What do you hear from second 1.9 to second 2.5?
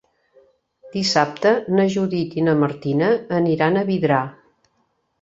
Judit i